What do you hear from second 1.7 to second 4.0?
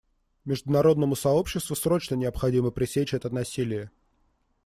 срочно необходимо пресечь это насилие.